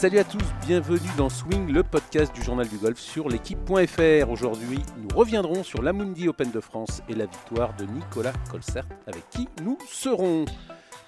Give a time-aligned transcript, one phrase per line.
[0.00, 4.30] Salut à tous, bienvenue dans Swing, le podcast du journal du golf sur l'équipe.fr.
[4.30, 9.28] Aujourd'hui, nous reviendrons sur l'Amundi Open de France et la victoire de Nicolas Colsert, avec
[9.28, 10.46] qui nous serons.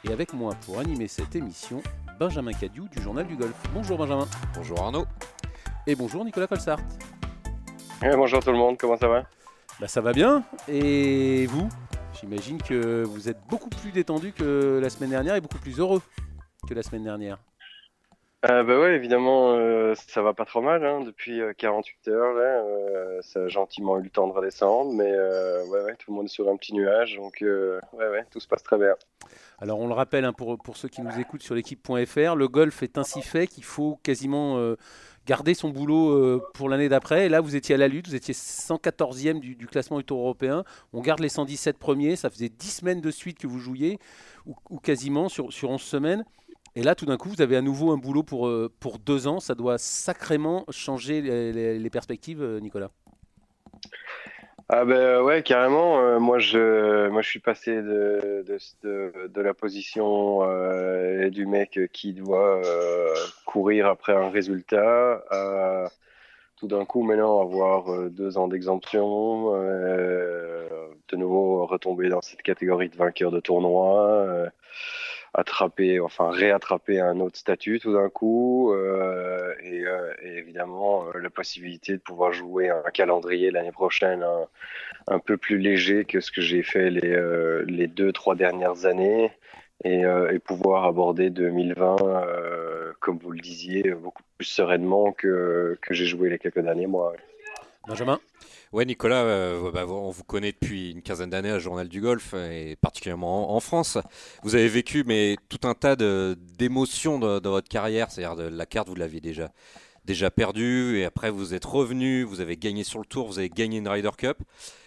[0.05, 1.83] Et avec moi pour animer cette émission,
[2.21, 3.55] Benjamin Cadieu du journal du golf.
[3.73, 4.29] Bonjour Benjamin.
[4.55, 5.07] Bonjour Arnaud.
[5.87, 6.81] Et bonjour Nicolas Colsart.
[8.03, 9.25] bonjour tout le monde, comment ça va?
[9.81, 10.45] Bah, Ça va bien.
[10.69, 11.67] Et vous?
[12.21, 16.03] J'imagine que vous êtes beaucoup plus détendu que la semaine dernière et beaucoup plus heureux
[16.69, 17.39] que la semaine dernière.
[18.51, 22.35] Euh, bah ouais, évidemment, euh, ça va pas trop mal hein, depuis 48 euh, heures.
[22.37, 26.25] Euh, ça a gentiment eu le temps de redescendre, mais ouais, ouais, tout le monde
[26.25, 28.95] est sur un petit nuage, donc ouais, tout se passe très bien.
[29.61, 32.83] Alors on le rappelle hein, pour, pour ceux qui nous écoutent sur l'équipe.fr, le golf
[32.83, 34.75] est ainsi fait qu'il faut quasiment
[35.25, 37.27] garder son boulot pour l'année d'après.
[37.27, 40.19] Et là, vous étiez à la lutte, vous étiez 114e du, du, classement du Tour
[40.19, 40.65] européen.
[40.93, 44.01] On garde les 117 premiers, ça faisait 10 semaines de suite que vous jouiez,
[44.47, 46.25] ou, ou quasiment sur, sur 11 semaines.
[46.75, 49.27] Et là, tout d'un coup, vous avez à nouveau un boulot pour, euh, pour deux
[49.27, 49.41] ans.
[49.41, 52.91] Ça doit sacrément changer les, perspectives, euh, Nicolas.
[54.71, 56.01] Ah ben ouais, carrément.
[56.01, 58.43] Euh, moi, je, moi, je suis passé de,
[58.83, 60.41] de, la position
[61.29, 62.63] du mec qui doit
[63.45, 65.91] courir après un résultat à
[66.57, 72.97] tout d'un coup maintenant avoir deux ans d'exemption, de nouveau retomber dans cette catégorie de
[72.97, 74.49] vainqueur de tournoi
[75.35, 81.19] attraper, enfin réattraper un autre statut tout d'un coup, euh, et, euh, et, évidemment euh,
[81.19, 84.47] la possibilité de pouvoir jouer un calendrier l'année prochaine un,
[85.09, 88.85] un, peu plus léger que ce que j'ai fait les, euh, les deux trois dernières
[88.85, 89.33] années,
[89.85, 91.97] et, et pouvoir aborder 2020
[93.01, 97.15] comme vous le disiez beaucoup plus sereinement que que j'ai joué les quelques derniers mois.
[97.87, 98.21] Benjamin.
[98.73, 102.35] Ouais, Nicolas, euh, bah, on vous connaît depuis une quinzaine d'années à Journal du Golf
[102.35, 103.99] et particulièrement en, France.
[104.43, 108.95] Vous avez vécu mais tout un tas d'émotions dans, votre carrière, c'est-à-dire la carte vous
[108.95, 109.51] l'aviez déjà
[110.05, 113.51] déjà perdue et après vous êtes revenu, vous avez gagné sur le tour, vous avez
[113.51, 114.39] gagné une Ryder Cup.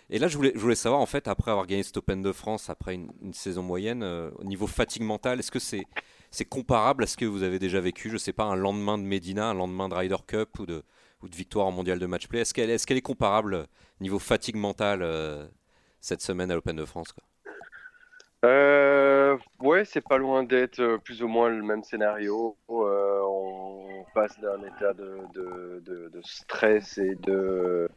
[0.09, 2.93] Et là, je voulais, savoir en fait après avoir gagné cette Open de France après
[2.93, 5.85] une, saison moyenne, euh, au niveau fatigue mentale, est-ce que c'est
[6.45, 9.49] comparable à ce que vous avez déjà vécu Je sais pas, un lendemain de Medina,
[9.49, 10.83] un lendemain de Ryder Cup ou de
[11.29, 12.41] de victoire en mondial de match play.
[12.41, 13.67] Est-ce qu'elle est, comparable
[13.99, 15.45] niveau fatigue mentale euh,
[16.01, 17.23] cette semaine à l'Open de France quoi?
[18.43, 22.55] Euh, ouais, c'est pas loin d'être euh, plus ou moins le même scénario.
[22.67, 27.89] on passe d'un état de, stress et de,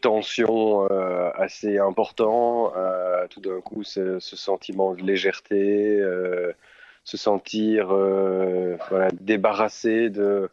[0.00, 0.86] tension
[1.34, 6.00] assez important à tout d'un coup ce, sentiment de légèreté,
[7.04, 7.94] se sentir
[9.20, 10.50] débarrassé de,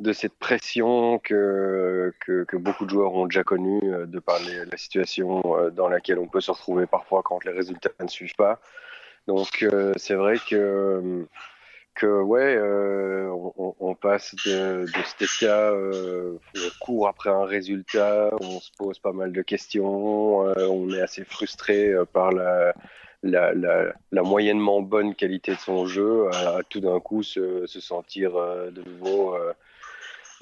[0.00, 4.76] de cette pression que, que, beaucoup de joueurs ont déjà connue euh, de par la
[4.76, 8.60] situation euh, dans laquelle on peut se retrouver parfois quand les résultats ne suivent pas.
[9.26, 11.26] Donc euh, c'est vrai que
[11.94, 12.58] que ouais,
[13.78, 16.40] on, passe de, cet état on
[16.80, 21.92] court après un résultat, on se pose pas mal de questions, on est assez frustré
[22.12, 22.74] par la,
[23.22, 28.82] la, moyennement bonne qualité de son jeu, à, tout d'un coup se, se sentir de
[28.82, 29.36] nouveau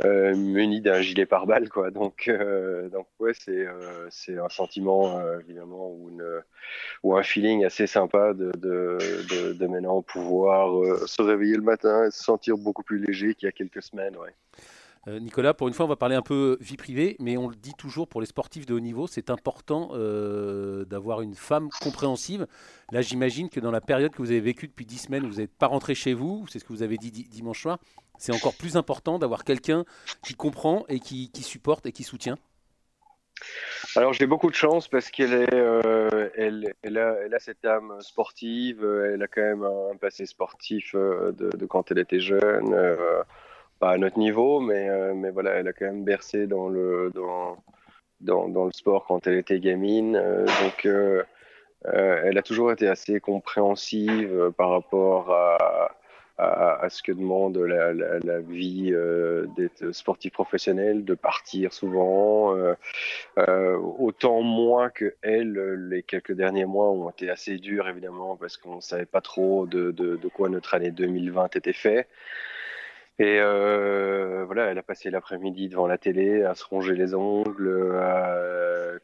[0.05, 1.91] euh, muni d'un gilet pare-balles quoi.
[1.91, 6.43] Donc euh, donc ouais c'est euh, c'est un sentiment évidemment ou une
[7.03, 8.99] ou un feeling assez sympa de de,
[9.31, 10.71] de, de maintenant pouvoir
[11.07, 14.17] se réveiller le matin et se sentir beaucoup plus léger qu'il y a quelques semaines
[14.17, 14.35] ouais
[15.09, 17.57] euh, Nicolas, pour une fois, on va parler un peu vie privée, mais on le
[17.57, 22.47] dit toujours pour les sportifs de haut niveau, c'est important euh, d'avoir une femme compréhensive.
[22.93, 25.57] Là, j'imagine que dans la période que vous avez vécue depuis 10 semaines, vous n'êtes
[25.57, 27.79] pas rentré chez vous, c'est ce que vous avez dit dimanche soir.
[28.19, 29.85] C'est encore plus important d'avoir quelqu'un
[30.23, 32.39] qui comprend et qui, supporte et qui soutient.
[33.97, 39.21] Alors j'ai beaucoup de chance parce qu'elle est, euh, elle, a, cette âme sportive, elle
[39.21, 42.73] a quand même un passé sportif de, de, quand elle était jeune
[43.83, 47.11] pas à notre niveau, mais, euh, mais voilà, elle a quand même bercé dans le,
[47.13, 50.15] dans, dans, le sport quand elle était gamine.
[50.15, 51.25] Euh, donc, euh,
[51.83, 55.91] elle a toujours été assez compréhensive par rapport à,
[56.39, 58.95] à, ce que demande la, la, vie
[59.57, 62.55] d'être sportif professionnel, de partir souvent.
[63.37, 68.77] autant moins que elle, les quelques derniers mois ont été assez durs, évidemment, parce qu'on
[68.77, 72.07] ne savait pas trop de, de, de, quoi notre année 2020 était fait.
[73.19, 77.93] Et euh, voilà, elle a passé l'après-midi devant la télé à se ronger les ongles.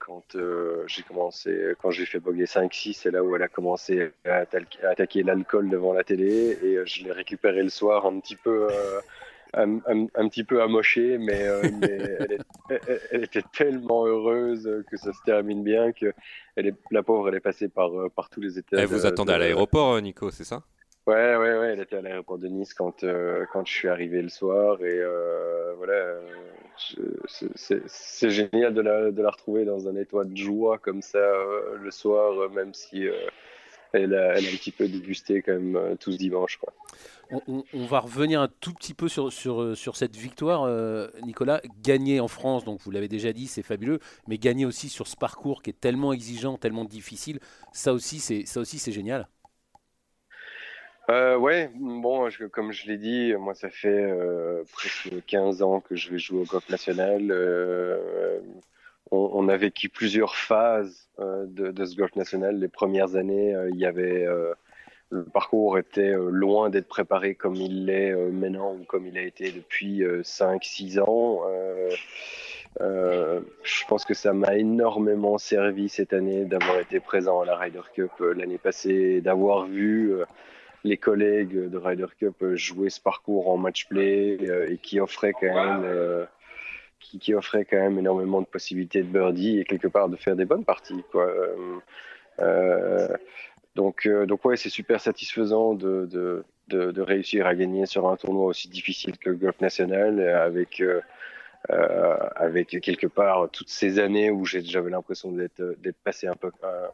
[0.00, 4.10] quand euh, j'ai commencé, quand j'ai fait bogey 5-6, c'est là où elle a commencé
[4.24, 4.44] à,
[4.88, 6.58] attaquer l'alcool devant la télé.
[6.62, 8.68] Et euh, je l'ai récupéré le soir un petit peu,
[9.52, 9.78] un,
[10.28, 11.46] petit peu amoché, mais,
[13.10, 16.14] elle, était tellement heureuse que ça se termine bien que
[16.56, 18.78] elle est, la pauvre, elle est passée par, par tous les états.
[18.78, 20.62] Elle vous attendait à l'aéroport, Nico, c'est ça?
[21.08, 24.20] Ouais, ouais, ouais, elle était à l'aéroport de Nice quand, euh, quand je suis arrivé
[24.20, 24.82] le soir.
[24.82, 26.20] Et euh, voilà, euh,
[27.86, 31.18] c'est génial de la, de la retrouver dans un état de joie comme ça
[31.80, 33.06] le soir, même si
[33.94, 36.58] elle a, elle, a, un petit peu dégusté quand même tout ce dimanche.
[36.58, 36.74] Quoi.
[37.30, 40.68] On, on, va revenir un tout petit peu sur, sur, sur cette victoire,
[41.22, 41.62] Nicolas.
[41.82, 45.16] Gagner en France, donc vous l'avez déjà dit, c'est fabuleux, mais gagner aussi sur ce
[45.16, 47.40] parcours qui est tellement exigeant, tellement difficile,
[47.72, 49.26] ça aussi, c'est génial.
[51.10, 55.96] Euh, ouais, bon, comme je l'ai dit, moi ça fait euh, presque 15 ans que
[55.96, 57.28] je vais jouer au golf national.
[57.30, 58.40] Euh,
[59.10, 62.58] on, a vécu plusieurs phases euh, de, ce golf national.
[62.58, 64.26] Les premières années, il y avait
[65.10, 69.50] le parcours était loin d'être préparé comme il l'est maintenant ou comme il a été
[69.50, 71.40] depuis 5-6 ans.
[72.78, 77.80] je pense que ça m'a énormément servi cette année d'avoir été présent à la Ryder
[77.94, 80.12] Cup l'année passée, d'avoir vu
[80.88, 85.32] les collègues de Ryder Cup jouaient ce parcours en match play euh, et qui offrait
[85.32, 86.24] quand même euh,
[86.98, 90.36] qui, qui, offrait quand même énormément de possibilités de birdie et quelque part de faire
[90.36, 91.30] des bonnes parties quoi.
[92.40, 93.08] Euh,
[93.74, 98.16] donc donc ouais c'est super satisfaisant de, de, de, de, réussir à gagner sur un
[98.16, 100.82] tournoi aussi difficile que le golf national avec
[101.70, 106.50] euh, avec quelque part toutes ces années où j'avais l'impression d'être d'être passé un peu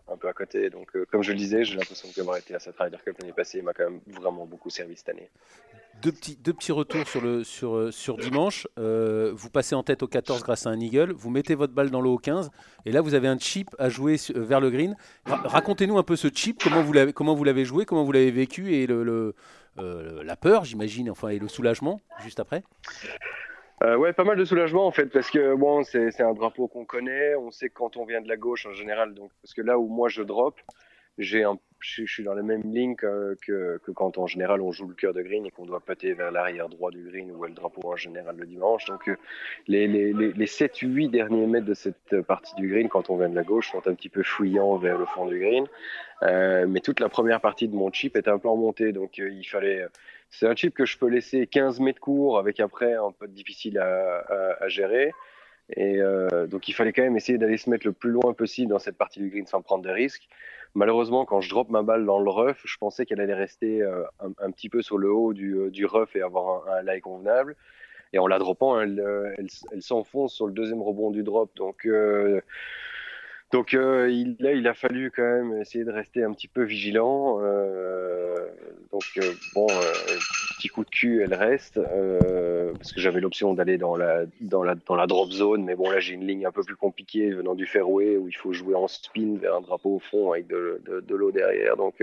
[0.09, 0.71] un, peu à côté.
[0.71, 3.35] Donc euh, comme je le disais, j'ai l'impression qu'avoir été à cette Ryder Cup l'année
[3.35, 5.31] passée m'a quand même vraiment beaucoup servi cette année.
[6.03, 8.67] Deux petits, deux petits retours sur, le, sur, sur dimanche.
[8.79, 11.13] Euh, vous passez en tête au 14 grâce à un eagle.
[11.13, 12.51] Vous mettez votre balle dans l'eau au 15.
[12.85, 14.97] Et là, vous avez un chip à jouer vers le green.
[15.27, 16.93] Racontez-nous un peu ce chip, comment vous
[17.45, 19.35] l'avez, joué, comment vous l'avez vécu et le
[19.77, 22.63] la peur, j'imagine, enfin, et le soulagement juste après.
[23.83, 26.85] Euh, ouais, pas mal de soulagement en fait, parce que bon, c'est un drapeau qu'on
[26.85, 29.79] connaît, on sait quand on vient de la gauche en général, donc parce que là
[29.79, 30.61] où moi je drop,
[31.19, 35.13] je, suis dans la même ligne que, que, quand en général on joue le cœur
[35.13, 37.89] de green et qu'on doit péter vers l'arrière droit du green où est le drapeau
[37.89, 38.85] en général le dimanche.
[38.87, 39.17] Donc euh,
[39.69, 43.29] les, les, les, les 7-8 derniers mètres de cette partie du green quand on vient
[43.29, 45.67] de la gauche sont un petit peu fouillants vers le fond du green,
[46.23, 49.19] euh, mais toute la première partie de mon chip est un peu en montée, donc
[49.19, 49.85] euh, il fallait
[50.39, 53.79] c'est un chip que je peux laisser 15 mètres court avec après un peu difficile
[53.79, 55.13] à, gérer.
[55.77, 58.71] Et euh, donc il fallait quand même essayer d'aller se mettre le plus loin possible
[58.71, 60.29] dans cette partie du green sans prendre de risques.
[60.75, 64.03] Malheureusement, quand je drop ma balle dans le rough, je pensais qu'elle allait rester euh,
[64.21, 67.01] un, petit peu sur le haut du, euh, du rough et avoir un, un lie
[67.01, 67.57] convenable.
[68.13, 69.03] Et en la droppant, elle,
[69.81, 71.51] s'enfonce sur le deuxième rebond du drop.
[71.57, 71.89] Donc
[73.55, 76.65] donc euh, il, là, il a fallu quand même essayer de rester un petit peu
[76.65, 77.39] vigilant.
[77.41, 78.49] Euh,
[78.91, 79.69] donc euh, bon,
[80.57, 81.79] petit coup de cul, elle reste
[82.77, 85.89] parce que j'avais l'option d'aller dans la dans la dans la drop zone, mais bon
[85.89, 88.75] là j'ai une ligne un peu plus compliquée venant du fairway où il faut jouer
[88.75, 91.77] en spin vers un drapeau au fond avec de, de, l'eau derrière.
[91.77, 92.03] Donc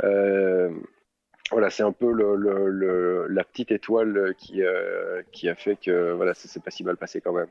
[0.00, 4.62] voilà, c'est un peu le, la petite étoile qui,
[5.30, 7.48] qui a fait que voilà, ça s'est pas si mal passé quand même.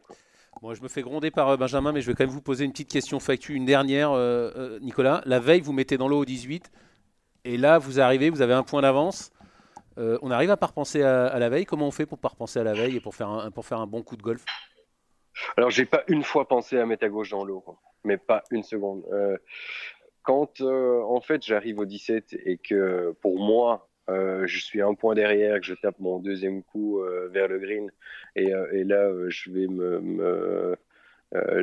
[0.71, 2.71] Je me fais gronder par euh, Benjamin, mais je vais quand même vous poser une
[2.71, 5.21] petite question factu, une dernière, euh, euh, Nicolas.
[5.25, 6.71] La veille, vous mettez dans l'eau au 18,
[7.43, 9.31] et là, vous arrivez, vous avez un point d'avance.
[9.97, 11.65] On arrive à pas repenser à, la veille.
[11.65, 14.01] Comment on fait pour pas repenser à la veille et pour faire un, pour bon
[14.01, 14.43] coup de golf?
[15.55, 17.63] Alors, j'ai pas une fois pensé à mettre à gauche dans l'eau,
[18.03, 19.03] mais pas une seconde.
[20.23, 25.15] Quand en fait j'arrive au 17 et que pour moi euh, je suis un point
[25.15, 27.89] derrière, que je tape mon deuxième coup euh, vers le green,
[28.35, 30.75] et, euh, et là, je vais me, me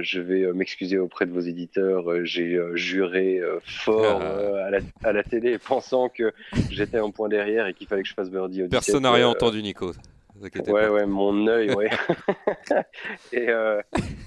[0.00, 2.24] je vais m'excuser auprès de vos éditeurs.
[2.24, 6.32] J'ai juré fort à la, à, la, télé, pensant que
[6.70, 9.28] j'étais un point derrière et qu'il fallait que je fasse birdie au Personne n'a rien
[9.28, 9.92] entendu, Nico.
[10.40, 10.90] Ouais, pas.
[10.90, 11.90] ouais, mon œil, ouais.
[13.32, 13.46] et,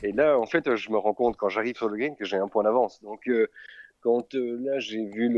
[0.03, 2.37] et, là, en fait, je me rends compte quand j'arrive sur le green que j'ai
[2.37, 3.03] un point d'avance.
[3.03, 3.27] Donc,
[4.03, 5.33] quand euh, là j'ai vu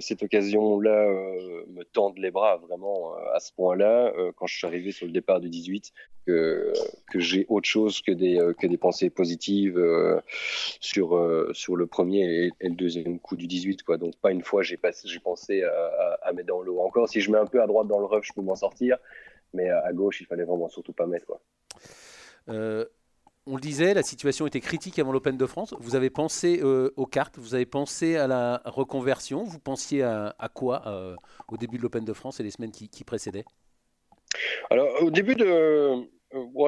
[0.00, 4.66] cette occasion-là euh, me tendre les bras vraiment euh, à ce point-là, quand je suis
[4.66, 5.92] arrivé sur le départ du 18,
[6.26, 6.72] que,
[7.14, 9.80] j'ai autre chose que des, pensées positives
[10.80, 13.82] sur, le premier et, le deuxième coup du 18.
[13.84, 13.96] Quoi.
[13.96, 14.76] Donc pas une fois j'ai
[15.22, 16.80] pensé à, mettre dans l'eau.
[16.80, 18.98] Encore si je mets un peu à droite dans le rough, je peux m'en sortir,
[19.54, 21.32] mais à, gauche il fallait vraiment surtout pas mettre.
[23.46, 25.74] On le disait, la situation était critique avant l'Open de France.
[25.80, 30.50] Vous avez pensé euh, aux cartes, vous avez pensé à la reconversion, vous pensiez à,
[30.52, 31.16] quoi euh,
[31.48, 33.44] au début de l'Open de France et les semaines qui précédaient?
[34.70, 36.08] Alors, au début de.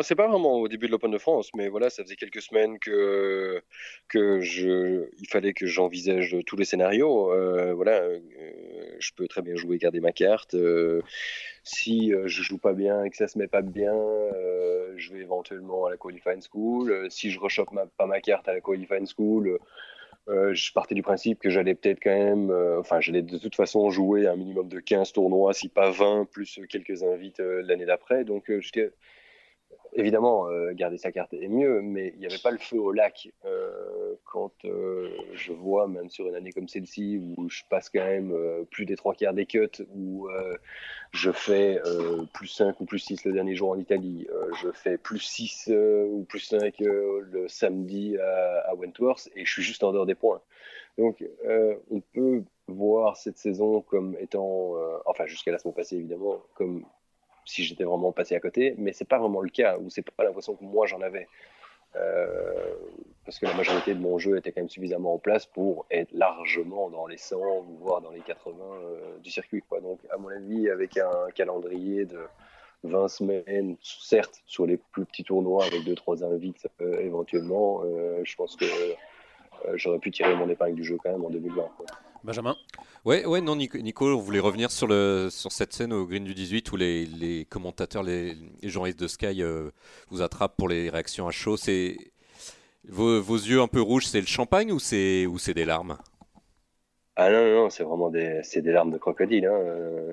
[0.03, 2.81] C'est pas vraiment au début de l'Open de France, mais voilà, ça faisait quelques semaines
[2.81, 3.63] que,
[4.13, 7.33] je, il fallait que j'envisage tous les scénarios.
[7.33, 8.19] Euh, voilà, euh,
[8.99, 10.55] je peux très bien jouer, garder ma carte.
[10.55, 11.01] Euh,
[11.63, 13.95] si je joue pas bien et que ça se met pas bien,
[14.97, 17.09] je vais éventuellement à la qualifying school.
[17.11, 19.61] si je rechoppe pas ma carte à la qualifying school,
[20.27, 22.51] je partais du principe que j'allais peut-être quand même,
[22.81, 26.59] enfin, j'allais de toute façon jouer un minimum de 15 tournois, si pas 20, plus
[26.69, 28.25] quelques invites l'année d'après.
[28.25, 28.51] Donc,
[29.95, 32.93] évidemment, euh, garder sa carte est mieux, mais il n'y avait pas le feu au
[32.93, 33.29] lac.
[33.45, 38.05] Euh, quand euh, je vois, même sur une année comme celle-ci, où je passe quand
[38.05, 38.35] même
[38.71, 40.29] plus des trois quarts des cuts, où
[41.13, 41.81] je fais
[42.33, 44.27] plus 5 ou plus 6 le dernier jour en Italie,
[44.63, 45.71] je fais plus 6
[46.11, 50.15] ou plus 5 le samedi à, à, Wentworth, et je suis juste en dehors des
[50.15, 50.41] points.
[50.99, 51.25] Donc,
[51.91, 56.85] on peut voir cette saison comme étant, enfin jusqu'à la semaine passée évidemment, comme
[57.45, 60.25] si j'étais vraiment passé à côté, mais c'est pas vraiment le cas, ou c'est pas
[60.25, 61.29] l'impression que moi j'en avais.
[61.97, 62.75] Euh,
[63.25, 66.11] parce que la majorité de mon jeu était quand même suffisamment en place pour être
[66.13, 67.39] largement dans les 100
[67.81, 69.63] voire dans les 80 euh, du circuit.
[69.69, 69.81] Quoi.
[69.81, 72.21] Donc, à mon avis, avec un calendrier de
[72.85, 77.83] 20 semaines, certes, sur les plus petits tournois avec 2-3 invites euh, éventuellement,
[78.25, 78.67] je pense que
[79.75, 81.69] j'aurais pu tirer mon épingle du jeu quand même en 2020.
[82.25, 82.57] Benjamin
[83.05, 86.35] Ouais, ouais, non, Nico, on voulait revenir sur, le, sur cette scène au Green du
[86.35, 89.71] 18 où les, les commentateurs, les, journalistes de Sky euh,
[90.09, 91.57] vous attrapent pour les réactions à chaud.
[91.57, 91.97] C'est
[92.89, 95.99] vos, vos, yeux un peu rouges, c'est le champagne ou c'est ou c'est des larmes?
[97.17, 99.47] Ah non, non, c'est vraiment des, c'est des larmes de crocodile.
[99.47, 99.55] Hein.
[99.55, 100.13] Euh,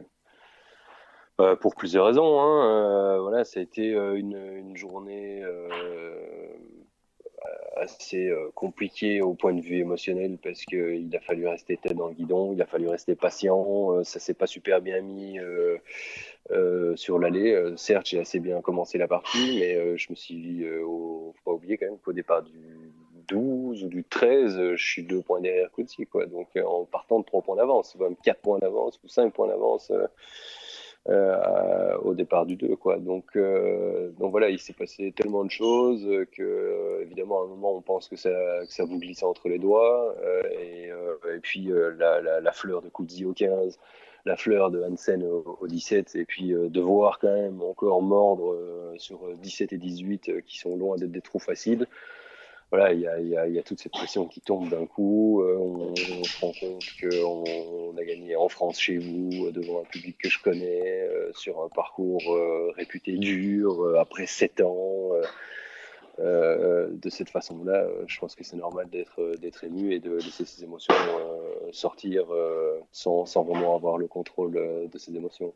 [1.41, 2.41] euh, pour plusieurs raisons.
[2.41, 3.19] Hein.
[3.19, 5.43] voilà, ça a été une, une journée
[7.75, 12.07] assez euh, compliqué au point de vue émotionnel parce qu'il a fallu rester tête dans
[12.07, 16.95] le guidon, il a fallu rester patient, euh, ça s'est pas super bien mis euh,
[16.95, 17.73] sur l'allée.
[17.77, 21.77] certes, j'ai assez bien commencé la partie, mais je me suis, au, faut pas oublier
[21.77, 22.91] quand même qu'au départ du
[23.27, 26.25] 12 ou du 13, je suis deux points derrière Kouti, quoi.
[26.25, 29.91] Donc en partant de trois points d'avance, même quatre points d'avance ou cinq points d'avance.
[31.09, 32.75] Euh, au départ du 2.
[32.75, 32.97] Quoi.
[32.97, 37.75] Donc, euh, donc voilà, il s'est passé tellement de choses que, évidemment, à un moment,
[37.75, 38.29] on pense que ça,
[38.67, 40.15] ça vous glisse entre les doigts.
[40.23, 43.79] Euh, et, puis, la, fleur de Kudzi au 15,
[44.25, 48.55] la fleur de Hansen au, au 17, et puis de voir quand même encore mordre
[48.97, 51.87] sur 17 et 18 qui sont loin d'être des trous faciles
[52.71, 55.41] voilà, il y a, toute cette pression qui tombe d'un coup.
[55.41, 57.43] Euh, on, se rend compte qu'on
[57.93, 61.31] on a gagné en France chez vous, euh, devant un public que je connais, euh,
[61.33, 62.21] sur un parcours
[62.75, 65.11] réputé dur, après sept ans.
[66.19, 70.63] de cette façon-là, je pense que c'est normal d'être d'être ému et de laisser ses
[70.63, 70.93] émotions
[71.71, 72.25] sortir
[72.91, 74.53] sans, sans, vraiment avoir le contrôle
[74.91, 75.53] de ses émotions.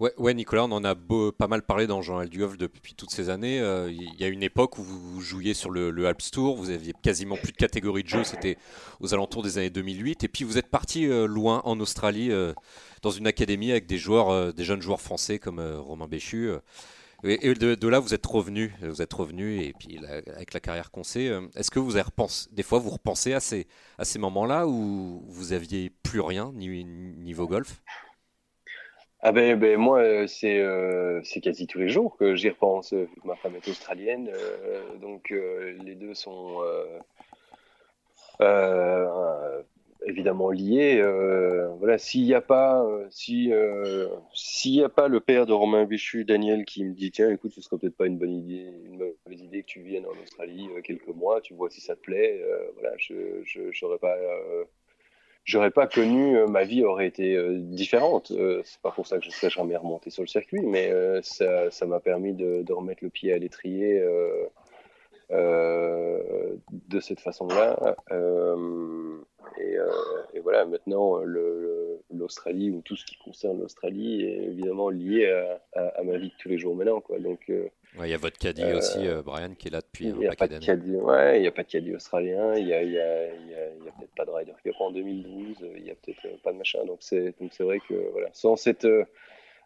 [0.00, 3.30] Ouais, ouais, Nicolas, on en a pas mal parlé dans Jean Golf depuis toutes ces
[3.30, 3.58] années.
[3.58, 6.92] Euh, il y a une époque où vous jouiez sur le, Alps Tour, vous aviez
[7.02, 8.58] quasiment plus de catégorie de jeu, c'était
[9.00, 10.22] aux alentours des années 2008.
[10.22, 12.52] Et puis vous êtes parti euh, loin en Australie, euh,
[13.02, 16.52] dans une académie avec des jeunes joueurs français comme Romain Béchu.
[17.24, 19.98] et, de, là, vous êtes revenu, vous êtes revenu, et puis
[20.32, 22.08] avec la carrière qu'on sait, est-ce que vous avez
[22.52, 23.66] des fois vous repensez à ces,
[23.98, 27.82] à ces moments-là où vous aviez plus rien niveau golf?
[29.20, 32.94] Ah ben, ben moi, euh, c'est euh, quasi tous les jours que j'y repense.
[33.24, 36.62] Ma femme est australienne, euh, donc les deux sont
[40.06, 41.02] évidemment liés.
[41.78, 43.52] voilà, s'il n'y a pas, si
[44.34, 47.52] s'il y a pas le père de Romain Béchu, Daniel, qui me dit tiens, écoute,
[47.52, 50.68] ce serait peut-être pas une bonne idée, une mauvaise idée que tu viennes en Australie
[50.84, 52.40] quelques mois, tu vois si ça te plaît.
[52.74, 54.16] voilà, je j'aurais pas
[55.48, 58.30] j'aurais pas connu, euh, ma vie aurait été euh, différente.
[58.30, 61.86] Euh, c'est pas pour ça que je serais jamais remonté sur le circuit, mais ça,
[61.86, 64.00] m'a permis de, remettre le pied à l'étrier
[65.30, 67.96] de cette façon-là.
[69.58, 71.18] Et, voilà, maintenant,
[72.10, 75.26] l'Australie ou tout ce qui concerne l'Australie est évidemment lié
[75.74, 77.00] à, ma vie de tous les jours maintenant.
[77.00, 77.18] Quoi.
[77.18, 77.50] Donc,
[78.04, 80.96] il y a votre caddie aussi, euh, Brian, qui est là depuis un paquet d'années.
[80.96, 84.14] Ouais, il n'y a pas de caddie australien, il n'y a, y a, a peut-être
[84.16, 86.84] pas de Ryder Cup en 2012, il n'y a peut-être euh, pas de machin.
[86.84, 88.86] Donc c'est vrai que voilà, sans cette.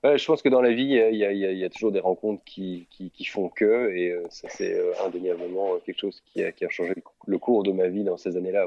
[0.04, 3.24] Euh, je pense que dans la vie, il y, a, toujours des rencontres qui, qui,
[3.24, 6.94] font que, et ça c'est indéniablement quelque chose qui a, qui a, changé
[7.26, 8.66] le cours de ma vie dans ces années-là.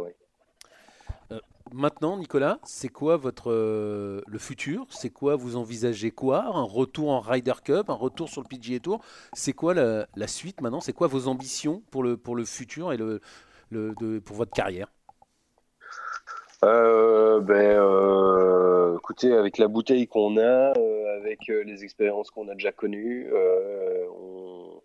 [1.74, 4.86] Maintenant, Nicolas, c'est quoi votre euh, le futur?
[4.89, 5.36] C'est quoi?
[5.36, 6.46] Vous envisagez quoi?
[6.46, 9.01] Un retour en Ryder Cup, un retour sur le PGA Tour?
[9.34, 10.80] C'est quoi la, suite maintenant?
[10.80, 13.20] C'est quoi vos ambitions pour le pour le futur et le,
[13.72, 14.88] le pour votre carrière?
[16.63, 20.74] Euh, ben, euh, écoutez, avec la bouteille qu'on a,
[21.17, 23.31] avec les expériences qu'on a déjà connues,
[24.12, 24.81] on,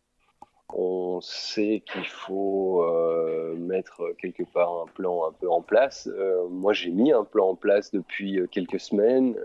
[0.74, 6.08] on sait qu'il faut euh, mettre quelque part un plan un peu en place.
[6.12, 9.36] Euh, moi, j'ai mis un plan en place depuis euh, quelques semaines,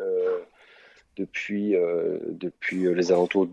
[1.18, 1.76] depuis,
[2.30, 3.48] depuis les, alentours,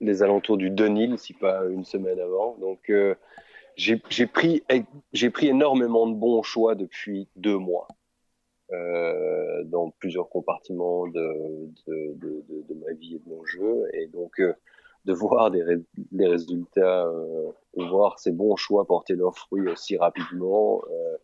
[0.00, 2.56] les alentours du Denil, si pas une semaine avant.
[2.58, 2.90] Donc,
[3.76, 4.62] j'ai pris,
[5.32, 7.88] pris énormément de bons choix depuis deux mois.
[8.72, 13.84] Euh, dans plusieurs compartiments de, de, de, de, ma vie et de mon jeu.
[13.92, 14.54] Et donc, euh,
[15.04, 15.62] de voir des,
[16.10, 21.16] des résultats, euh, voir ces bons choix porter leurs fruits aussi rapidement, euh,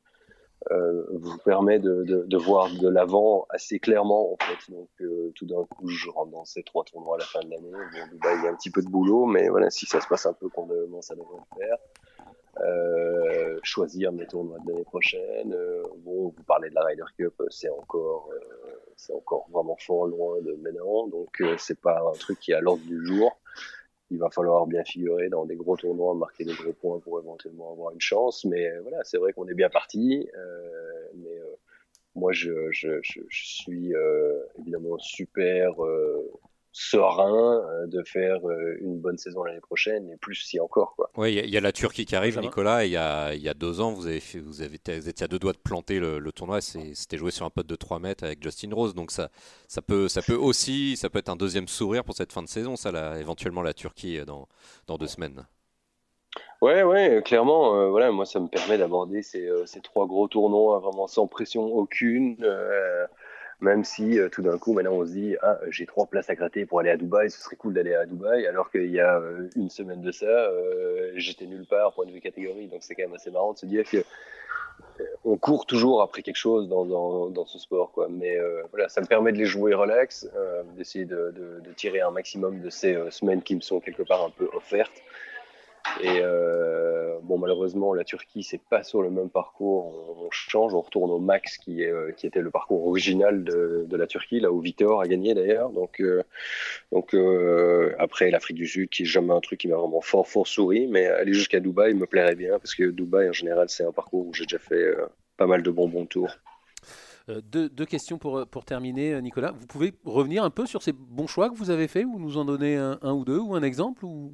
[0.71, 4.71] euh, vous permet de, de, voir de l'avant assez clairement en fait.
[4.73, 7.51] Donc euh, tout d'un coup, je rentre dans ces trois tournois à la fin de
[7.51, 7.73] l'année.
[7.73, 10.27] Bon, il y a un petit peu de boulot, mais voilà, si ça se passe
[10.27, 11.77] un peu convenablement, ça devrait le faire.
[12.61, 15.55] Euh, choisir mes tournois de l'année prochaine.
[15.55, 20.07] Euh, bon, vous parlez de la Ryder Cup, c'est encore, euh, c'est encore vraiment fort
[20.07, 23.39] loin de maintenant, donc c'est pas un truc qui est à l'ordre du jour
[24.13, 27.73] il va falloir bien figurer dans des gros tournois, marquer des gros points pour éventuellement
[27.73, 28.45] avoir une chance.
[28.45, 30.29] Mais euh, voilà, c'est vrai qu'on est bien parti.
[30.37, 31.57] Euh, mais euh,
[32.15, 36.31] moi, je, je, je, je suis euh, évidemment super euh,
[36.73, 41.11] serein euh, de faire euh, une bonne saison l'année prochaine et plus si encore quoi.
[41.17, 42.85] Oui, il y, y, a la Turquie qui arrive, Nicolas.
[42.87, 45.25] il y a, il y a deux ans, vous avez fait, vous avez vous étiez
[45.25, 46.61] à deux doigts de planter le, le tournoi.
[46.63, 49.29] C'était joué sur un pote de 3 mètres avec Justin Rose, donc ça,
[49.69, 52.49] ça peut, ça peut aussi, ça peut être un deuxième sourire pour cette fin de
[52.49, 54.49] saison, ça, là, éventuellement la Turquie dans,
[54.87, 55.45] dans deux semaines.
[56.63, 57.77] Ouais, ouais, clairement.
[57.77, 61.65] Euh, voilà, moi, ça me permet d'aborder ces, ces, trois gros tournois vraiment sans pression
[61.65, 62.37] aucune.
[62.43, 63.07] Euh,
[63.63, 66.35] même si euh, tout d'un coup, maintenant, on se dit, ah, j'ai trois places à
[66.35, 69.19] gratter pour aller à Dubaï, ce serait cool d'aller à Dubaï, alors qu'il y a
[69.19, 72.95] euh, une semaine de ça, euh, j'étais nulle part, point de vue catégorie, donc c'est
[72.95, 74.05] quand même assez marrant de se dire que
[75.25, 78.09] on court toujours après quelque chose dans, ce sport, quoi.
[78.11, 78.37] Mais
[78.71, 80.29] voilà, ça me permet de les jouer relax,
[80.77, 84.25] d'essayer de, de, de, tirer un maximum de ces semaines qui me sont quelque part
[84.25, 85.03] un peu offertes.
[86.01, 90.25] Et euh, bon, malheureusement, la Turquie, c'est pas sur le même parcours.
[90.25, 94.41] On, change, on retourne au max qui, euh, était le parcours original de, la Turquie,
[94.41, 95.71] là où Vitor a gagné d'ailleurs.
[95.71, 96.23] Donc, euh,
[96.93, 97.15] donc
[97.99, 100.87] après l'Afrique du Sud, qui est jamais un truc qui m'a vraiment fort, fort souri,
[100.87, 104.27] mais aller jusqu'à Dubaï me plairait bien parce que Dubaï, en général, c'est un parcours
[104.27, 104.95] où j'ai déjà fait
[105.37, 106.31] pas mal de bons bons tours.
[107.29, 109.53] Deux, deux, questions pour, pour terminer, Nicolas.
[109.53, 112.37] Vous pouvez revenir un peu sur ces bons choix que vous avez faits ou nous
[112.37, 114.33] en donner un, un ou deux ou un exemple ou...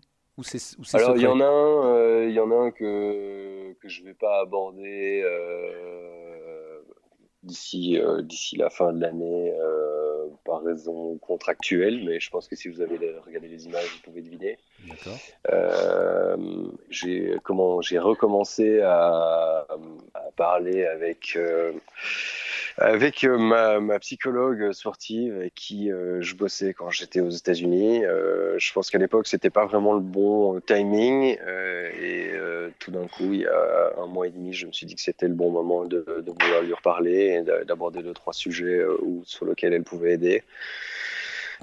[0.95, 4.05] Alors il y en a un, euh, il y en a un que que je
[4.05, 6.81] vais pas aborder euh,
[7.43, 9.53] d'ici euh, d'ici la fin de l'année
[10.45, 12.97] par raison contractuelle, mais je pense que si vous avez
[13.27, 14.59] regardé les images, vous pouvez deviner.
[15.51, 16.37] Euh,
[16.91, 17.39] j'ai
[17.99, 19.67] recommencé à,
[20.37, 21.37] parler avec
[22.79, 23.39] avec euh,
[23.81, 28.05] ma, psychologue sportive avec qui euh, je bossais quand j'étais aux États-Unis.
[28.05, 31.37] Euh, je pense qu'à l'époque, c'était pas vraiment le bon timing.
[32.01, 32.33] et
[32.79, 35.01] tout d'un coup, il y a un mois et demi, je me suis dit que
[35.01, 39.23] c'était le bon moment de, de vouloir lui reparler et d'aborder deux, trois sujets où,
[39.25, 40.45] sur lesquels elle pouvait aider.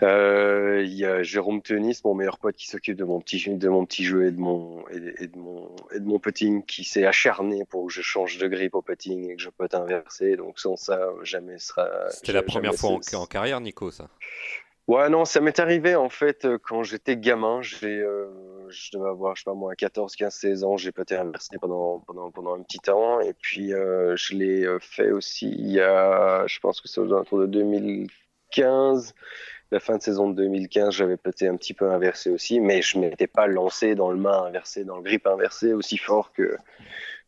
[0.03, 3.69] Euh, il y a Jérôme Tenis, mon meilleur pote, qui s'occupe de mon petit de
[3.69, 7.05] mon petit jeu et de mon et, de mon et de mon putting, qui s'est
[7.05, 10.35] acharné pour que je change de grip au putting et que je putte inverser.
[10.35, 11.87] Donc sans ça, jamais sera.
[12.09, 14.09] C'était la première fois en, en, carrière, Nico, ça?
[14.87, 17.61] Ouais, non, ça m'est arrivé en fait quand j'étais gamin.
[17.61, 18.27] J'ai, euh,
[18.69, 20.77] je devais avoir, je sais pas moi, 14, 15, 16 ans.
[20.77, 23.19] J'ai peut-être inversé pendant, pendant, pendant un petit temps.
[23.21, 27.39] Et puis, euh, je l'ai fait aussi il y a, je pense que c'est autour
[27.39, 29.15] de 2015
[29.71, 32.99] la fin de saison de 2015, j'avais peut-être un petit peu inversé aussi, mais je
[32.99, 36.57] m'étais pas lancé dans le main inversé, dans le grip inversé aussi fort que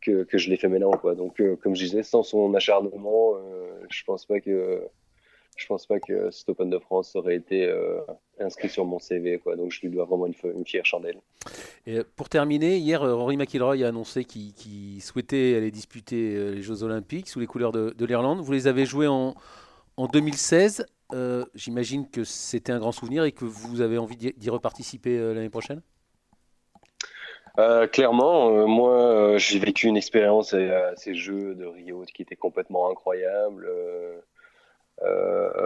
[0.01, 0.91] que, je l'ai fait maintenant.
[1.15, 4.81] Donc, euh, comme je disais, sans son acharnement, euh, je pense pas que
[5.57, 7.99] je pense pas que cet Open de France aurait été euh,
[8.39, 9.41] inscrit sur mon CV.
[9.57, 11.17] Donc, je lui dois vraiment une, fière chandelle.
[11.87, 16.83] Et pour terminer, hier, Rory McIlroy a annoncé qu'il qu souhaitait aller disputer les Jeux
[16.83, 18.39] Olympiques sous les couleurs de, de l'Irlande.
[18.39, 19.33] Vous les avez joués en
[19.97, 20.85] 2016.
[21.13, 25.33] Euh, J'imagine que c'était un grand souvenir et que vous avez envie d'y reparticiper euh,
[25.33, 25.81] l'année prochaine?
[27.59, 32.91] Euh, clairement, moi, j'ai vécu une expérience à, ces Jeux de Rio qui était complètement
[32.91, 33.67] incroyable.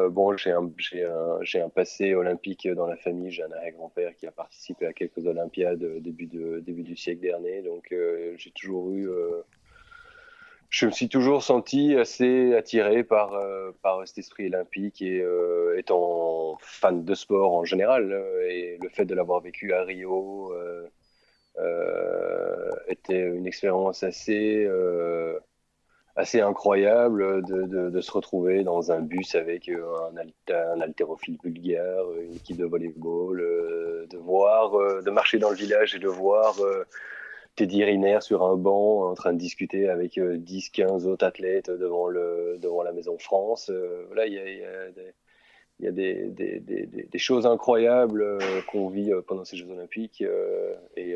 [0.09, 3.31] Bon, j'ai un, passé olympique dans la famille.
[3.31, 7.61] J'ai un arrière-grand-père qui a participé à quelques Olympiades début, début du siècle dernier.
[7.61, 7.93] Donc,
[8.37, 9.09] j'ai toujours eu
[10.71, 13.71] je me suis toujours senti assez attiré par, euh,
[14.05, 19.05] cet esprit olympique et euh, étant fan de sport en général euh, et le fait
[19.05, 20.53] de l'avoir vécu à Rio
[22.87, 24.69] était une expérience assez
[26.41, 33.37] incroyable de, se retrouver dans un bus avec un haltérophile bulgare, une équipe de volleyball,
[34.09, 34.71] de voir,
[35.03, 36.55] de marcher dans le village et de voir
[37.55, 42.57] Teddy Riner sur un banc en train de discuter avec 10-15 autres athlètes devant, le,
[42.59, 43.69] devant la Maison France.
[43.69, 45.13] Euh, voilà, il y a, des,
[45.79, 48.39] y a des, des, des, des, choses incroyables
[48.71, 50.23] qu'on vit pendant ces Jeux Olympiques.
[50.95, 51.15] Et,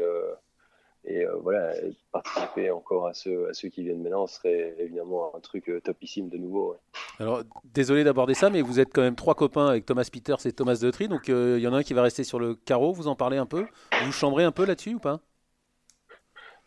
[1.08, 1.74] et voilà,
[2.12, 6.38] participer encore à ceux, à ceux qui viennent maintenant serait évidemment un truc topissime de
[6.38, 6.76] nouveau.
[7.20, 10.52] Alors, désolé d'aborder ça, mais vous êtes quand même trois copains avec Thomas Peters et
[10.52, 13.08] Thomas Detry, donc il y en a un qui va rester sur le carreau, vous
[13.08, 13.66] en parlez un peu?
[14.04, 15.22] Vous chambrez un peu là-dessus ou pas?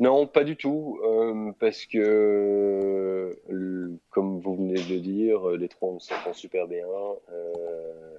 [0.01, 3.37] Non, pas du tout, euh, parce que,
[4.11, 6.87] comme vous venez de le dire, les trois on s'entend super bien.
[7.33, 8.17] Euh,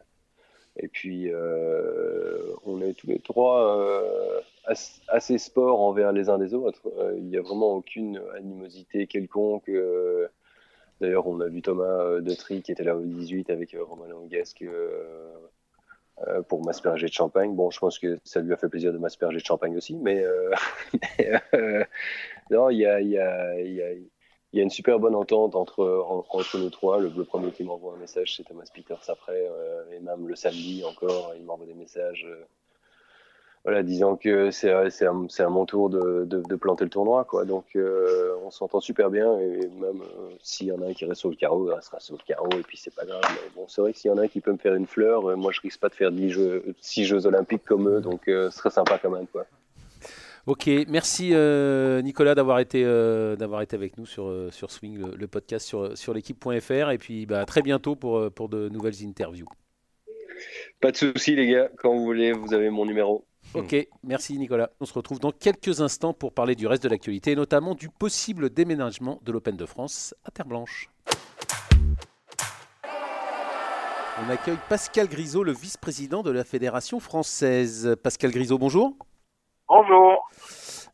[0.76, 3.88] et puis, euh, on est tous les trois
[5.08, 6.82] assez sport envers les uns des autres.
[7.15, 9.72] Il n'y a vraiment aucune animosité quelconque.
[11.00, 14.65] D'ailleurs, on a vu Thomas Detry qui était là au 18 avec Romain Languesque
[16.27, 17.55] euh, pour m'asperger de champagne.
[17.55, 20.23] Bon, je pense que ça lui a fait plaisir de m'asperger de champagne aussi, mais,
[20.23, 20.51] euh,
[21.53, 21.84] euh,
[22.49, 24.08] non, il y a, y, a, y,
[24.53, 26.99] y a, une super bonne entente entre, entre nous trois.
[26.99, 29.49] Le, premier qui m'envoie un message, c'est Thomas Peters après,
[29.93, 32.27] et même le samedi encore, il m'envoie des messages
[33.65, 37.26] voilà, disant que c'est à, mon tour de, de, planter le tournoi.
[37.26, 37.45] Quoi.
[37.45, 41.06] Donc euh, on s'entend super bien et même euh, s'il y en a un qui
[41.06, 43.22] reste sur le carreau, il restera sur le carreau et puis c'est pas grave.
[43.30, 44.88] Mais bon, c'est vrai que s'il y en a un qui peut me faire une
[44.88, 48.02] fleur, euh, moi je risque pas de faire 10 jeux, 6 Jeux olympiques comme eux,
[48.02, 49.28] donc ce serait sympa quand même.
[49.28, 49.45] Quoi.
[50.45, 51.34] Ok, merci
[52.04, 56.91] Nicolas d'avoir été, d'avoir été avec nous sur, sur Swing, le, podcast sur, sur l'équipe.fr
[56.91, 59.48] et puis bah, à très bientôt pour, pour de nouvelles interviews.
[60.82, 63.26] Pas de soucis les gars, quand vous voulez, vous avez mon numéro.
[63.56, 64.70] Ok, merci Nicolas.
[64.80, 67.90] On se retrouve dans quelques instants pour parler du reste de l'actualité, et notamment du
[67.90, 70.90] possible déménagement de l'Open de France à Terre Blanche.
[74.24, 77.96] On accueille Pascal Grisot, le vice-président de la Fédération française.
[78.04, 78.96] Pascal Grisot, bonjour.
[79.68, 80.30] Bonjour.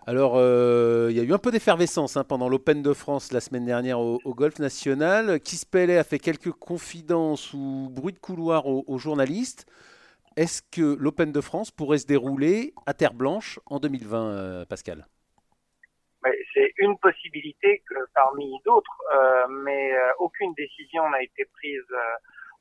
[0.07, 3.41] Alors, euh, il y a eu un peu d'effervescence hein, pendant l'Open de France la
[3.41, 5.41] semaine dernière au, Golf National.
[5.41, 9.65] Kiss a fait quelques confidences ou bruits de couloir aux journalistes.
[10.37, 15.05] Est-ce que l'Open de France pourrait se dérouler à Terre Blanche en 2020, euh, Pascal?
[16.53, 21.85] C'est une possibilité parmi d'autres, euh, mais euh, aucune décision n'a été prise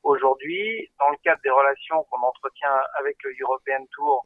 [0.03, 0.89] aujourd'hui.
[0.99, 4.25] Dans le cadre des relations qu'on entretient avec le European Tour,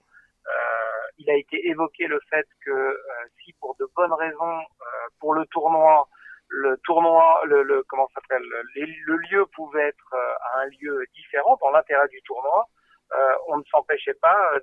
[1.17, 2.99] il a été évoqué le fait que
[3.43, 4.59] si pour de bonnes raisons,
[5.19, 6.07] pour le tournoi,
[6.47, 8.43] le tournoi, le, comment s'appelle,
[8.75, 10.15] le lieu pouvait être
[10.55, 12.67] un lieu différent dans l'intérêt du tournoi,
[13.47, 14.59] on ne s'empêchait pas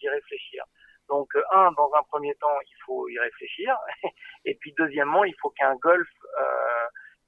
[0.00, 0.64] d'y réfléchir.
[1.08, 3.76] Donc, euh, un, dans un premier temps, il faut y réfléchir.
[4.44, 6.08] Et puis, deuxièmement, il faut qu'un golf
[6.40, 6.86] euh,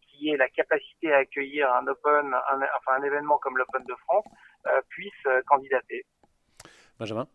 [0.09, 3.95] qui ait la capacité à accueillir un Open, un, enfin un événement comme l'Open de
[4.05, 4.25] France,
[4.89, 5.13] puisse
[5.47, 6.05] candidater.
[6.99, 7.29] Benjamin?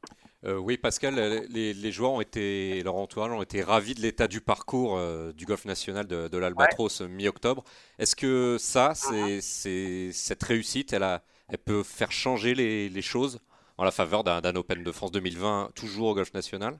[0.43, 1.15] Oui, Pascal,
[1.49, 4.99] les, joueurs ont été, leur entourage ont été ravis de l'état du parcours
[5.33, 7.63] du golf national de, l'Albatros mi-octobre.
[7.99, 9.39] Est-ce que ça, mhm.
[9.39, 13.41] c'est cette réussite, elle a, elle peut faire changer les, choses
[13.77, 16.79] en la faveur d'un Open de France 2020 toujours au golf national?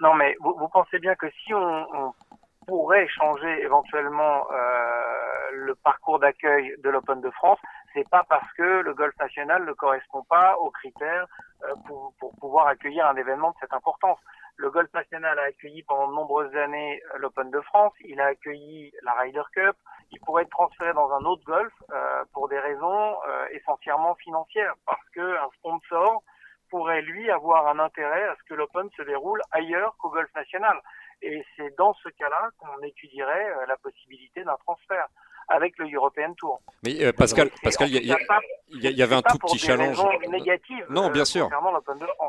[0.00, 2.12] Non, mais vous, pensez bien que si on,
[2.66, 7.60] pourrait changer éventuellement euh, le parcours d'accueil de l'Open de France,
[7.94, 11.26] c'est pas parce que le golf national ne correspond pas aux critères
[11.62, 14.18] euh, pour, pour, pouvoir accueillir un événement de cette importance.
[14.56, 18.26] Le golf national a accueilli pendant de nombreuses années euh, l'Open de France, il a
[18.26, 19.76] accueilli la Ryder Cup,
[20.10, 24.74] il pourrait être transféré dans un autre golf euh, pour des raisons euh, essentiellement financières,
[24.86, 26.22] parce qu'un sponsor
[26.70, 30.80] pourrait lui avoir un intérêt à ce que l'Open se déroule ailleurs qu'au golf national.
[31.22, 35.06] Et c'est dans ce cas-là qu'on étudierait euh, la possibilité d'un transfert
[35.48, 36.60] avec le European Tour.
[36.82, 39.98] Mais euh, Pascal, Pascal, il y, avait un tout petit challenge.
[40.90, 41.48] non, bien sûr.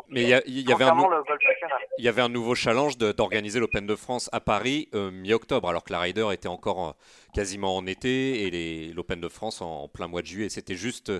[0.09, 0.33] Mais il y,
[0.71, 0.95] avait un
[1.97, 5.83] il y avait un nouveau challenge d'organiser l'Open de France à Paris euh, mi-octobre, alors
[5.83, 6.95] que la Ryder était encore
[7.33, 10.49] quasiment en été et l'Open de France en, plein mois de juillet.
[10.49, 11.11] C'était juste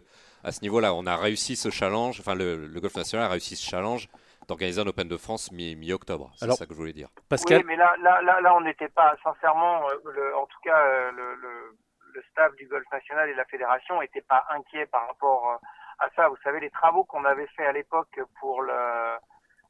[0.44, 2.20] à ce niveau-là, on a réussi ce challenge.
[2.20, 4.08] Enfin, le, le Golf National a réussi ce challenge
[4.48, 6.32] d'organiser un Open de France mi-octobre.
[6.38, 7.10] c'est ça que je voulais dire.
[7.30, 7.60] Pascal...
[7.60, 11.36] Oui, mais là, là, là, on n'était pas, sincèrement, euh, en tout cas, euh, le,
[11.36, 11.78] le,
[12.18, 15.58] le, staff du Golf National et la fédération n'étaient pas inquiets par rapport euh,
[16.00, 16.28] à ça.
[16.30, 18.64] Vous savez, les travaux qu'on avait fait à l'époque pour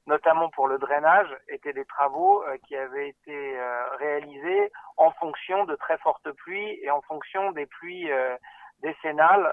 [0.06, 3.60] notamment pour le drainage, étaient des travaux qui avaient été
[4.00, 8.10] réalisés en fonction de très fortes pluies et en fonction des pluies
[8.82, 9.52] décennales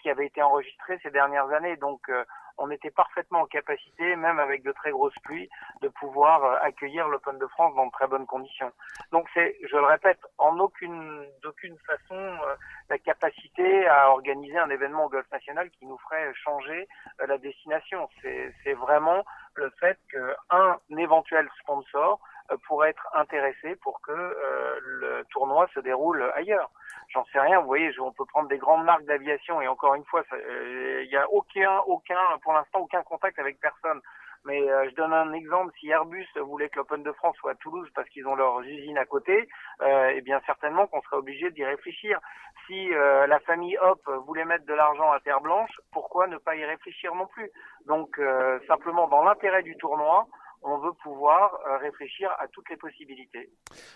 [0.00, 1.76] qui avaient été enregistrées ces dernières années.
[1.76, 2.10] Donc,
[2.58, 5.48] on était parfaitement en capacité, même avec de très grosses pluies,
[5.82, 8.72] de pouvoir euh, accueillir l'Open de France dans de très bonnes conditions.
[9.12, 12.54] Donc c'est, je le répète, en aucune, d'aucune façon euh,
[12.90, 16.88] la capacité à organiser un événement au Golf National qui nous ferait changer
[17.20, 18.08] euh, la destination.
[18.22, 22.20] C'est vraiment le fait qu'un éventuel sponsor
[22.66, 26.70] pourrait être intéressé pour que le tournoi se déroule ailleurs
[27.08, 27.60] j'en sais rien.
[27.60, 31.16] Vous voyez, on peut prendre des grandes marques d'aviation et encore une fois, il n'y
[31.16, 34.00] a aucun, aucun, pour l'instant, aucun contact avec personne
[34.44, 35.72] Mais euh, je donne un exemple.
[35.80, 38.98] Si Airbus voulait que l'Open de France soit à Toulouse parce qu'ils ont leurs usines
[38.98, 39.48] à côté,
[39.82, 42.20] euh, eh bien certainement qu'on serait obligé d'y réfléchir.
[42.66, 46.56] Si euh, la famille Hop voulait mettre de l'argent à Terre Blanche, pourquoi ne pas
[46.56, 47.50] y réfléchir non plus?
[47.86, 50.26] Donc euh, simplement dans l'intérêt du tournoi,
[50.64, 53.50] on veut pouvoir euh, réfléchir à toutes les possibilités.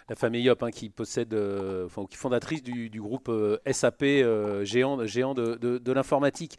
[0.09, 3.59] La famille Yop, hein, qui possède, euh, enfin, qui est fondatrice du, du groupe euh,
[3.71, 6.59] SAP, euh, géant, géant de, de- de l'informatique.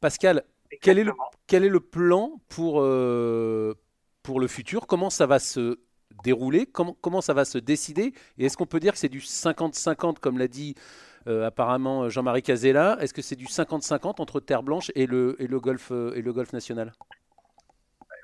[0.00, 0.44] Pascal,
[0.80, 1.12] quel est le,
[1.46, 2.74] quel est le plan pour,
[4.22, 4.86] pour le futur?
[4.86, 5.78] Comment ça va se
[6.24, 6.66] dérouler?
[6.66, 8.14] Comment, comment ça va se décider?
[8.38, 10.74] Et est-ce qu'on peut dire que c'est du 50-50, comme l'a dit
[11.26, 15.60] apparemment Jean-Marie Casella Est-ce que c'est du 50-50 entre Terre Blanche et le, et le,
[15.60, 16.92] golf, et le golf national?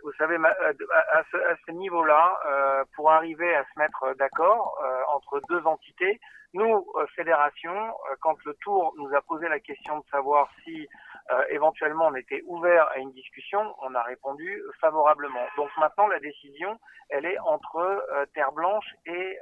[0.06, 0.72] Vous savez, euh,
[1.12, 6.20] à, ce, ce niveau-là, euh, pour arriver à se mettre d'accord euh, entre deux entités,
[6.54, 10.88] nous, euh, fédération, euh, quand le Tour nous a posé la question de savoir si
[11.32, 15.44] euh, éventuellement on était ouvert à une discussion, on a répondu favorablement.
[15.56, 19.38] Donc maintenant, la décision, elle est entre Terre Blanche et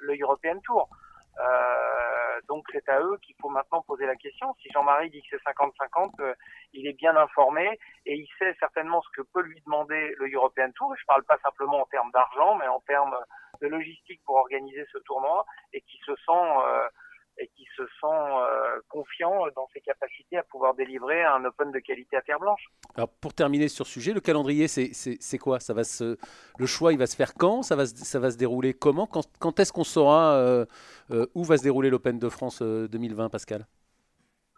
[0.00, 0.88] le European Tour.
[1.38, 4.54] Euh, donc c'est à eux qu'il faut maintenant poser la question.
[4.62, 6.34] Si Jean-Marie dit que c'est 50-50, euh,
[6.72, 10.70] il est bien informé et il sait certainement ce que peut lui demander le European
[10.72, 10.94] Tour.
[10.98, 13.16] Je parle pas simplement en termes d'argent, mais en termes
[13.60, 16.88] de logistique pour organiser ce tournoi et qui se sent euh,
[17.38, 21.78] et qui se sent euh, confiant dans ses capacités à pouvoir délivrer un Open de
[21.78, 22.64] qualité à terre blanche.
[22.96, 25.60] Alors pour terminer sur ce sujet, le calendrier, c'est- quoi?
[25.60, 26.16] Ça va se,
[26.58, 27.62] Le choix, il va se faire quand?
[27.62, 29.06] Ça va, se, ça va se dérouler comment?
[29.06, 30.64] Quand, quand est-ce qu'on saura euh,
[31.10, 33.66] euh, où va se dérouler l'Open de France euh, 2020, Pascal?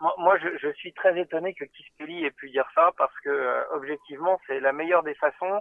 [0.01, 3.65] Moi, moi, je, je suis très étonné que Kispeli ait pu dire ça parce que
[3.75, 5.61] objectivement, c'est la meilleure des façons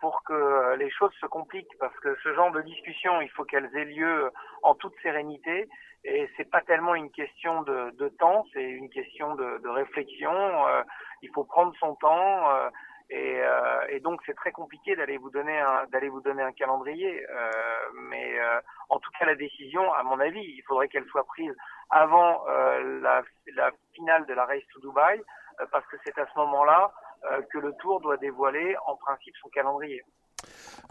[0.00, 1.76] pour que les choses se compliquent.
[1.78, 4.30] Parce que ce genre de discussion, il faut qu'elles aient lieu
[4.62, 5.68] en toute sérénité.
[6.04, 10.32] Et c'est pas tellement une question de, de temps, c'est une question de, de réflexion.
[10.68, 10.82] Euh,
[11.22, 12.50] il faut prendre son temps.
[12.50, 12.68] euh,
[13.10, 16.52] et, euh, et donc c'est très compliqué d'aller vous donner un d'aller vous donner un
[16.52, 17.24] calendrier.
[17.28, 17.50] Euh,
[18.10, 21.54] mais euh, en tout cas, la décision, à mon avis, il faudrait qu'elle soit prise
[21.90, 23.22] avant euh, la,
[23.54, 25.22] la finale de la Race to Dubai,
[25.60, 26.92] euh, parce que c'est à ce moment-là
[27.50, 30.02] que le Tour doit dévoiler en principe son calendrier.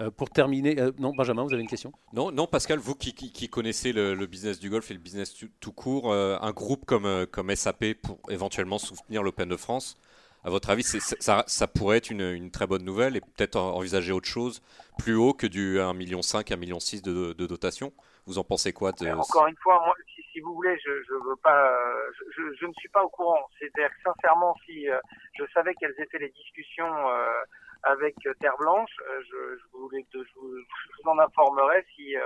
[0.02, 1.92] Euh, Pour terminer, euh, non, Benjamin, vous avez une question?
[2.14, 5.00] Non, non, Pascal, vous qui, qui- qui connaissez le, le business du golf et le
[5.00, 9.48] business tout, tout court, euh, un groupe comme, euh, comme SAP pour éventuellement soutenir l'Open
[9.50, 9.98] de France,
[10.46, 13.76] à votre avis, ça, ça pourrait être une, une très bonne nouvelle et peut-être en-
[13.76, 14.62] envisager autre chose
[14.98, 17.94] plus haut que du 1,5 million, 1,6 million de, de dotation?
[18.26, 19.08] Vous en pensez quoi de...
[19.08, 21.74] Encore une fois, moi, si, si vous voulez, je, je veux pas,
[22.18, 23.40] je, je- je ne suis pas au courant.
[23.60, 24.98] C'est-à-dire que sincèrement, si euh,
[25.38, 27.26] je savais quelles étaient les discussions euh,
[27.84, 32.16] avec euh, Terre Blanche, euh, je, je, voulais, je, vous, je vous en informerais si
[32.18, 32.22] euh,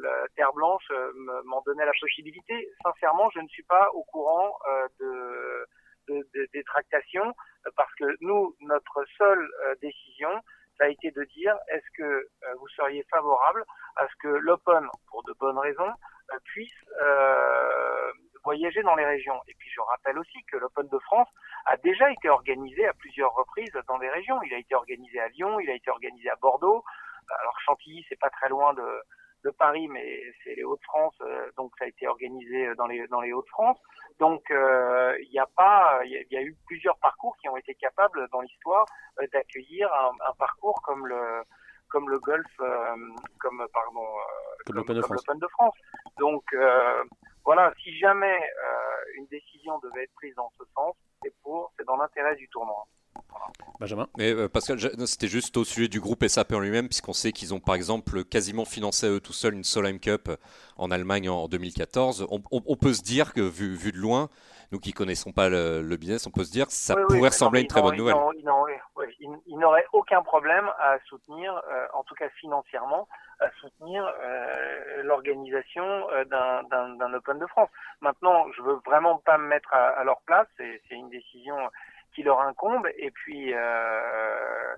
[0.00, 2.68] la Terre Blanche me- m'en donnait la possibilité.
[2.82, 4.56] Sincèrement, je ne suis pas au courant
[4.98, 5.66] de,
[6.08, 7.34] de- de- des tractations
[7.76, 9.46] parce que nous, notre seule
[9.82, 10.30] décision,
[10.78, 13.64] ça a été de dire est-ce que vous seriez favorable
[13.96, 15.92] à ce que l'Open, pour de bonnes raisons,
[16.32, 18.12] euh, puisse euh,
[18.44, 19.40] voyager dans les régions.
[19.48, 21.28] Et puis je rappelle aussi que l'Open de France
[21.66, 24.40] a déjà été organisé à plusieurs reprises dans les régions.
[24.42, 26.82] Il a été organisé à Lyon, il a été organisé à Bordeaux.
[27.40, 29.02] Alors Chantilly, c'est pas très loin de,
[29.44, 33.20] de Paris, mais c'est les Hauts-de-France, euh, donc ça a été organisé dans les dans
[33.20, 33.78] les Hauts-de-France.
[34.18, 37.74] Donc euh, il n'y a pas, il y, a- eu plusieurs parcours qui ont été
[37.74, 38.86] capables dans l'histoire
[39.20, 41.42] euh, d'accueillir un parcours comme le
[41.90, 42.94] comme le golf, euh,
[43.40, 45.22] comme pardon, euh, Comme l'Open de France.
[45.26, 45.74] l'Open de France.
[46.18, 47.04] Donc euh,
[47.44, 51.86] voilà, si jamais euh, une décision devait être prise dans ce sens, c'est pour, c'est
[51.86, 52.84] dans l'intérêt du tournoi.
[53.80, 56.86] Benjamin Mais euh, Pascal, je- non, c'était juste au sujet du groupe SAP en lui-même,
[56.88, 60.30] puisqu'on sait qu'ils ont par exemple quasiment financé à eux tout seuls une Solheim Cup
[60.76, 62.26] en Allemagne en 2014.
[62.30, 64.28] On, on- on peut se dire que vu, vu de loin,
[64.72, 67.06] nous qui connaissons pas le, le business, on peut se dire que ça Oui, oui,
[67.06, 68.14] pourrait mais ressembler à une très bonne nouvelle.
[68.16, 68.44] oui,
[68.96, 73.08] oui, ils n'auraient aucun problème à soutenir, euh, en tout cas financièrement,
[73.40, 77.70] à soutenir euh, l'organisation euh, d'un- Open de France.
[78.00, 81.56] Maintenant, je veux vraiment pas me mettre à, à leur place, c'est c'est une décision
[82.14, 82.86] qui leur incombe.
[82.96, 84.74] Et puis, euh,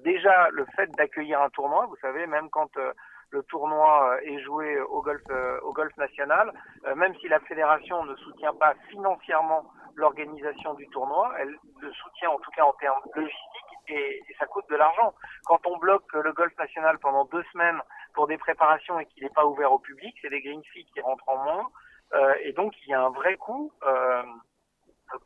[0.00, 2.92] déjà, le fait d'accueillir un tournoi, vous savez, même quand euh,
[3.32, 6.52] le tournoi euh, est joué au golf, euh, au golf national,
[6.86, 9.64] euh, même si la fédération ne soutient pas financièrement
[9.94, 14.64] l'organisation du tournoi, elle le soutient en tout cas en termes logistiques et, ça coûte
[14.70, 15.12] de l'argent.
[15.44, 17.80] Quand on bloque le golf national pendant deux semaines
[18.14, 21.28] pour des préparations et qu'il n'est pas ouvert au public, c'est des green qui rentrent
[21.28, 21.68] en moins
[22.14, 24.22] euh, et donc il y a un vrai coût euh,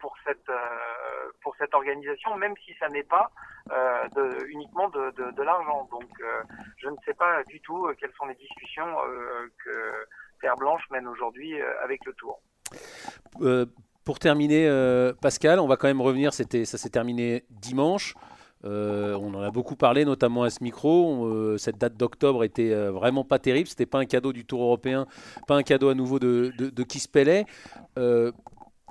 [0.01, 3.31] pour cette euh, pour cette organisation, même si ça n'est pas
[3.71, 5.89] euh, uniquement de, de, l'argent.
[5.91, 6.43] Donc euh,
[6.79, 8.87] je ne sais pas du tout quelles sont les discussions
[9.65, 9.93] que
[10.41, 12.41] Terre Blanche mène aujourd'hui avec le Tour.
[14.05, 14.69] Pour terminer,
[15.21, 16.33] Pascal, on va quand même revenir.
[16.33, 18.15] C'était, ça s'est terminé dimanche.
[18.65, 21.57] on en a beaucoup parlé, notamment à ce micro.
[21.59, 23.69] cette date d'octobre était vraiment pas terrible.
[23.69, 25.07] C'était pas un cadeau du Tour européen,
[25.47, 26.83] pas un cadeau à nouveau de, de, de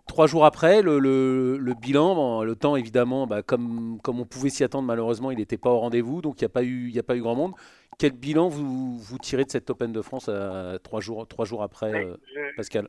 [0.07, 4.87] Trois jours après, le, bilan, le temps évidemment, bah, comme, comme on pouvait s'y attendre,
[4.87, 7.21] malheureusement, il n'était pas au rendez-vous, donc il n'y a, pas eu, a pas eu
[7.21, 7.53] grand monde.
[7.97, 11.63] Quel bilan vous, vous tirez de cette Open de France à, trois, jours, trois jours
[11.63, 12.17] après, euh,
[12.55, 12.87] Pascal?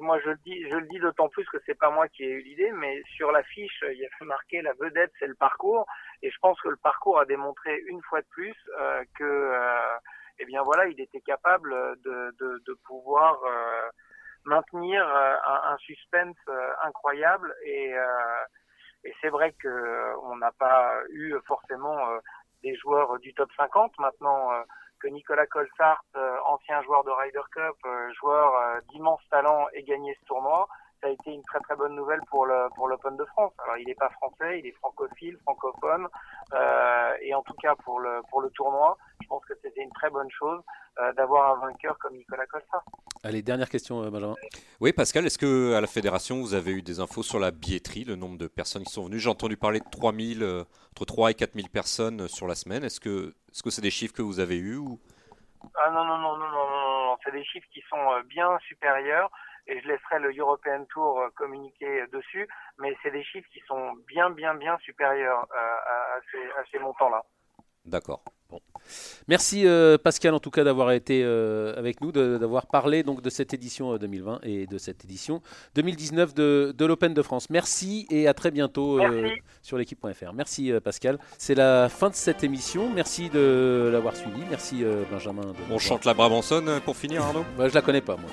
[0.00, 2.30] moi je le dis, je le dis d'autant plus que c'est pas moi qui ai
[2.30, 5.86] eu l'idée, mais sur l'affiche, il y a fait marquer la vedette, c'est le parcours,
[6.22, 9.96] et je pense que le parcours a démontré une fois de plus euh, que, euh,
[10.38, 11.70] eh bien voilà, il était capable
[12.04, 13.88] de, de, de pouvoir euh,
[14.46, 18.44] maintenir euh, un, un, suspense euh, incroyable et, euh,
[19.04, 21.98] et c'est vrai que on n'a pas eu forcément
[22.62, 24.50] des joueurs du top 50 maintenant
[24.98, 26.02] que Nicolas Colsart,
[26.46, 27.76] ancien joueur de Ryder Cup,
[28.18, 30.66] joueur d'immense talent, ait gagné ce tournoi
[31.00, 33.52] ça a été une très très bonne nouvelle pour le pour l'Open de France.
[33.62, 36.08] Alors il n'est pas français, il est francophile, francophone,
[36.54, 39.90] euh, et en tout cas pour le pour le tournoi, je pense que c'était une
[39.90, 40.60] très bonne chose
[41.00, 42.82] euh, d'avoir un vainqueur comme Nicolas Costa.
[43.24, 44.36] Allez, dernière question, euh, Benjamin.
[44.80, 48.04] Oui, Pascal, est-ce que à la fédération vous avez eu des infos sur la billetterie,
[48.04, 49.18] le nombre de personnes qui sont venues?
[49.18, 50.62] J'ai entendu parler de 3000, euh,
[50.92, 52.84] entre 3 et 4000 personnes sur la semaine.
[52.84, 55.00] Est-ce que est-ce que c'est des chiffres que vous avez eus ou?
[55.74, 57.16] Ah non, non, non, non, non, non, non.
[57.24, 59.30] c'est des chiffres qui sont bien supérieurs
[59.66, 62.46] et je laisserai le European Tour communiquer dessus,
[62.78, 67.24] mais c'est des chiffres qui sont bien, bien, bien supérieurs euh, à, ces, montants-là.
[67.86, 68.22] D'accord.
[68.48, 68.60] Bon.
[69.26, 73.52] Merci euh, Pascal en tout cas d'avoir été avec nous, d'avoir parlé donc de cette
[73.52, 75.42] édition 2020 et de cette édition
[75.74, 77.50] 2019 de, de l'Open de France.
[77.50, 79.00] Merci et à très bientôt
[79.62, 80.32] sur l'équipe.fr.
[80.32, 81.18] Merci Pascal.
[81.38, 82.88] C'est la fin de cette émission.
[82.94, 84.42] Merci de l'avoir suivi.
[84.48, 85.52] Merci Benjamin.
[85.70, 87.44] On chante la Brabançonne pour finir Arnaud?
[87.58, 88.30] Bah, Je la connais pas moi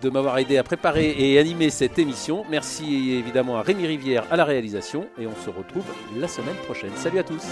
[0.00, 2.44] de m'avoir aidé à préparer et animer cette émission.
[2.50, 5.84] Merci évidemment à Rémi Rivière à la réalisation et on se retrouve
[6.16, 6.90] la semaine prochaine.
[6.96, 7.42] Salut à tous.